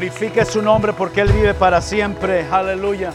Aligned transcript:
glorifique 0.00 0.46
su 0.46 0.62
nombre 0.62 0.94
porque 0.94 1.20
Él 1.20 1.30
vive 1.30 1.52
para 1.52 1.82
siempre. 1.82 2.46
Aleluya. 2.50 3.12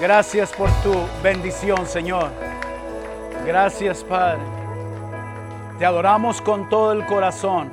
Gracias 0.00 0.52
por 0.52 0.70
tu 0.84 0.94
bendición, 1.24 1.88
Señor. 1.88 2.30
Gracias, 3.44 4.04
Padre. 4.04 4.38
Te 5.76 5.84
adoramos 5.84 6.40
con 6.40 6.68
todo 6.68 6.92
el 6.92 7.04
corazón. 7.06 7.72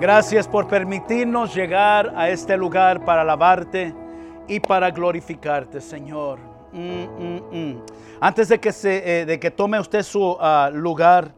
Gracias 0.00 0.46
por 0.46 0.68
permitirnos 0.68 1.52
llegar 1.52 2.12
a 2.14 2.28
este 2.28 2.56
lugar 2.56 3.04
para 3.04 3.22
alabarte 3.22 3.92
y 4.46 4.60
para 4.60 4.92
glorificarte, 4.92 5.80
Señor. 5.80 6.38
Mm, 6.70 6.78
mm, 6.78 7.42
mm. 7.50 7.82
Antes 8.20 8.48
de 8.48 8.60
que, 8.60 8.70
se, 8.70 9.22
eh, 9.22 9.26
de 9.26 9.40
que 9.40 9.50
tome 9.50 9.80
usted 9.80 10.04
su 10.04 10.36
ah, 10.38 10.70
lugar, 10.72 11.32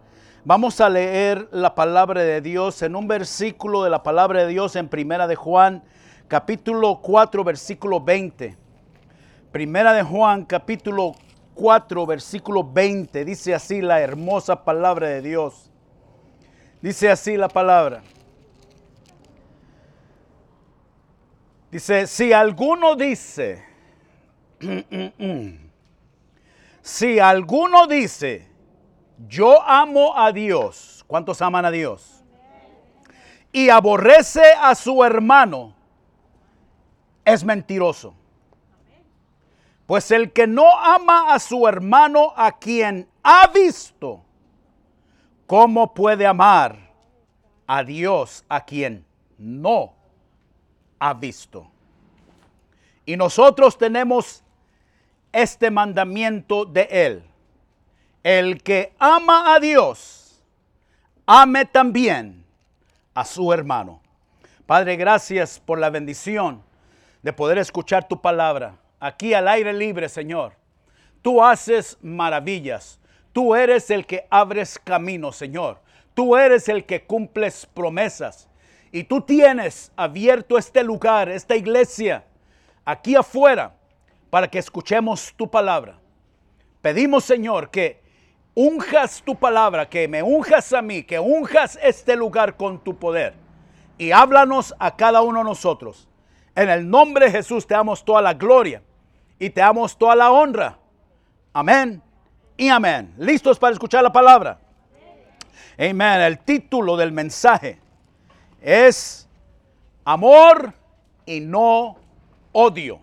vamos 0.45 0.80
a 0.80 0.88
leer 0.88 1.48
la 1.52 1.74
palabra 1.74 2.23
de 2.23 2.41
Dios 2.41 2.83
en 2.83 2.96
un 2.96 3.09
versículo 3.09 3.84
de 3.84 3.91
la 3.91 4.02
palabra 4.02 4.41
de 4.41 4.48
Dios 4.48 4.77
en 4.77 4.88
Primera 4.88 5.27
de 5.27 5.37
Juan, 5.37 5.83
capítulo 6.27 7.01
4, 7.02 7.45
versículo 7.45 8.01
20. 8.01 8.56
Primera 9.52 9.93
de 9.93 10.02
Juan, 10.02 10.45
capítulo 10.45 11.15
4, 11.55 12.06
versículo 12.06 12.65
20. 12.65 13.24
Dice 13.24 13.55
así 13.55 13.80
la 13.80 14.01
hermosa 14.01 14.65
palabra 14.65 15.09
de 15.09 15.23
Dios. 15.23 15.70
Dice 16.80 17.10
así 17.10 17.37
la 17.37 17.48
palabra. 17.48 18.02
Dice, 21.70 22.07
si 22.07 22.32
alguno 22.32 22.96
dice, 22.96 23.62
si 26.82 27.18
alguno 27.18 27.87
dice, 27.87 28.48
yo 29.27 29.62
amo 29.62 30.16
a 30.16 30.30
Dios, 30.32 31.04
¿cuántos 31.06 31.42
aman 31.42 31.64
a 31.64 31.70
Dios? 31.70 32.23
Y 33.51 33.70
aborrece 33.70 34.52
a 34.60 34.74
su 34.74 35.02
hermano, 35.02 35.74
es 37.24 37.43
mentiroso. 37.43 38.15
Pues 39.87 40.10
el 40.10 40.32
que 40.32 40.46
no 40.46 40.78
ama 40.78 41.32
a 41.32 41.38
su 41.38 41.66
hermano 41.66 42.32
a 42.37 42.59
quien 42.59 43.09
ha 43.23 43.46
visto, 43.48 44.23
¿cómo 45.46 45.95
puede 45.95 46.26
amar 46.26 46.78
a 47.66 47.82
Dios 47.82 48.45
a 48.48 48.65
quien 48.65 49.04
no 49.38 49.95
ha 50.98 51.15
visto? 51.15 51.71
Y 53.06 53.16
nosotros 53.16 53.78
tenemos 53.78 54.45
este 55.32 55.71
mandamiento 55.71 56.66
de 56.66 56.82
Él. 56.90 57.27
El 58.23 58.63
que 58.63 58.95
ama 58.99 59.55
a 59.55 59.61
Dios, 59.61 60.43
ame 61.24 61.65
también 61.65 62.45
a 63.15 63.24
su 63.24 63.52
hermano. 63.52 64.03
Padre, 64.66 64.97
gracias 64.97 65.61
por 65.61 65.78
la 65.78 65.88
bendición 65.88 66.62
de 67.22 67.33
poder 67.33 67.59
escuchar 67.59 68.09
tu 68.09 68.21
palabra 68.21 68.75
aquí 68.99 69.34
al 69.34 69.47
aire 69.47 69.72
libre, 69.72 70.09
Señor. 70.09 70.55
Tú 71.22 71.43
haces 71.43 71.97
maravillas. 72.03 72.99
Tú 73.33 73.55
eres 73.55 73.89
el 73.91 74.05
que 74.05 74.27
abres 74.31 74.81
caminos, 74.83 75.37
Señor. 75.37 75.81
Tú 76.15 76.37
eres 76.37 76.69
el 76.69 76.84
que 76.84 77.05
cumples 77.05 77.66
promesas. 77.66 78.49
Y 78.91 79.05
tú 79.05 79.21
tienes 79.21 79.93
abierto 79.94 80.59
este 80.59 80.83
lugar, 80.83 81.28
esta 81.28 81.55
iglesia, 81.55 82.25
aquí 82.84 83.15
afuera, 83.15 83.75
para 84.28 84.49
que 84.49 84.59
escuchemos 84.59 85.33
tu 85.37 85.49
palabra. 85.49 86.00
Pedimos, 86.81 87.25
Señor, 87.25 87.71
que 87.71 88.07
unjas 88.60 89.22
tu 89.22 89.37
palabra, 89.37 89.88
que 89.88 90.09
me 90.09 90.20
unjas 90.20 90.72
a 90.72 90.82
mí, 90.82 91.04
que 91.04 91.20
unjas 91.20 91.78
este 91.81 92.16
lugar 92.16 92.56
con 92.56 92.82
tu 92.82 92.97
poder. 92.97 93.34
Y 93.98 94.10
háblanos 94.10 94.75
a 94.81 94.97
cada 94.97 95.22
uno 95.22 95.38
de 95.38 95.44
nosotros. 95.44 96.09
En 96.56 96.69
el 96.69 96.91
nombre 96.91 97.27
de 97.27 97.31
Jesús 97.31 97.69
te 97.69 97.75
damos 97.75 98.05
toda 98.05 98.21
la 98.21 98.34
gloria 98.34 98.83
y 99.38 99.50
te 99.50 99.60
damos 99.60 99.97
toda 99.97 100.16
la 100.16 100.33
honra. 100.33 100.77
Amén 101.53 102.03
y 102.56 102.69
amén. 102.69 103.15
¿Listos 103.16 103.60
para 103.60 103.75
escuchar 103.75 104.03
la 104.03 104.12
palabra? 104.12 104.59
Amén. 105.78 106.21
El 106.21 106.41
título 106.41 106.97
del 106.97 107.12
mensaje 107.12 107.78
es 108.60 109.28
Amor 110.04 110.75
y 111.27 111.38
no 111.38 111.97
odio. 112.50 112.99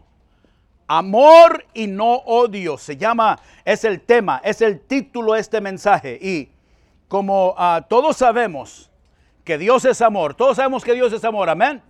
Amor 0.88 1.66
y 1.73 1.88
no 1.88 2.16
odio. 2.16 2.78
Se 2.78 2.97
llama, 2.97 3.40
es 3.63 3.84
el 3.84 4.01
tema, 4.01 4.41
es 4.44 4.62
el 4.62 4.79
título 4.79 5.34
de 5.34 5.41
este 5.41 5.62
mensaje. 5.62 6.18
Y 6.22 6.50
como 7.07 7.56
ah, 7.57 7.85
todos 7.88 8.18
sabemos 8.18 8.91
que 9.44 9.57
Dios 9.57 9.85
es 9.85 10.01
amor, 10.01 10.34
todos 10.34 10.57
sabemos 10.57 10.84
que 10.84 10.94
Dios 10.94 11.13
es 11.13 11.24
amor, 11.24 11.50
amén. 11.50 11.81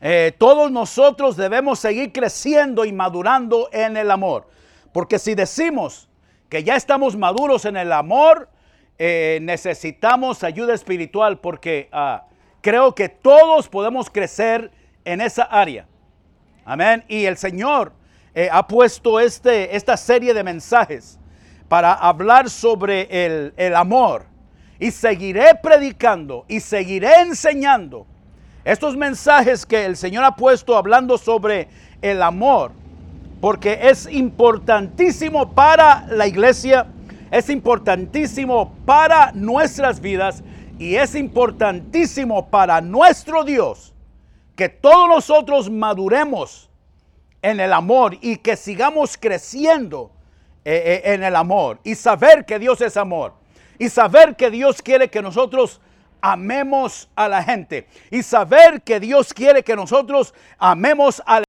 Eh, 0.00 0.32
todos 0.36 0.70
nosotros 0.70 1.36
debemos 1.36 1.78
seguir 1.78 2.12
creciendo 2.12 2.84
y 2.84 2.92
madurando 2.92 3.68
en 3.72 3.96
el 3.96 4.10
amor. 4.10 4.48
Porque 4.92 5.18
si 5.18 5.34
decimos 5.34 6.08
que 6.48 6.62
ya 6.62 6.76
estamos 6.76 7.16
maduros 7.16 7.64
en 7.64 7.76
el 7.76 7.90
amor, 7.90 8.48
eh, 8.98 9.38
necesitamos 9.42 10.44
ayuda 10.44 10.74
espiritual 10.74 11.38
porque 11.38 11.88
ah, 11.90 12.26
creo 12.60 12.94
que 12.94 13.08
todos 13.08 13.68
podemos 13.68 14.10
crecer 14.10 14.70
en 15.04 15.20
esa 15.20 15.42
área. 15.44 15.86
Amén. 16.64 17.04
Y 17.08 17.24
el 17.24 17.36
Señor 17.36 17.92
eh, 18.34 18.48
ha 18.50 18.66
puesto 18.66 19.20
este, 19.20 19.76
esta 19.76 19.96
serie 19.96 20.32
de 20.32 20.42
mensajes 20.42 21.18
para 21.68 21.92
hablar 21.92 22.48
sobre 22.48 23.26
el, 23.26 23.54
el 23.56 23.76
amor. 23.76 24.26
Y 24.78 24.90
seguiré 24.90 25.54
predicando 25.62 26.44
y 26.48 26.60
seguiré 26.60 27.20
enseñando 27.20 28.06
estos 28.64 28.96
mensajes 28.96 29.64
que 29.64 29.84
el 29.84 29.96
Señor 29.96 30.24
ha 30.24 30.34
puesto 30.34 30.76
hablando 30.76 31.18
sobre 31.18 31.68
el 32.02 32.22
amor, 32.22 32.72
porque 33.40 33.78
es 33.82 34.08
importantísimo 34.10 35.52
para 35.52 36.06
la 36.08 36.26
iglesia, 36.26 36.86
es 37.30 37.50
importantísimo 37.50 38.74
para 38.84 39.32
nuestras 39.32 40.00
vidas 40.00 40.42
y 40.78 40.96
es 40.96 41.14
importantísimo 41.14 42.48
para 42.48 42.80
nuestro 42.80 43.44
Dios 43.44 43.93
que 44.56 44.68
todos 44.68 45.08
nosotros 45.08 45.70
maduremos 45.70 46.70
en 47.42 47.60
el 47.60 47.72
amor 47.72 48.16
y 48.20 48.36
que 48.36 48.56
sigamos 48.56 49.18
creciendo 49.18 50.10
eh, 50.64 51.02
eh, 51.04 51.12
en 51.12 51.22
el 51.22 51.36
amor 51.36 51.78
y 51.84 51.94
saber 51.94 52.44
que 52.46 52.58
Dios 52.58 52.80
es 52.80 52.96
amor 52.96 53.34
y 53.78 53.88
saber 53.88 54.36
que 54.36 54.50
Dios 54.50 54.80
quiere 54.80 55.08
que 55.08 55.20
nosotros 55.20 55.80
amemos 56.20 57.08
a 57.14 57.28
la 57.28 57.42
gente 57.42 57.86
y 58.10 58.22
saber 58.22 58.80
que 58.80 58.98
Dios 58.98 59.34
quiere 59.34 59.62
que 59.62 59.76
nosotros 59.76 60.32
amemos 60.58 61.22
al 61.26 61.43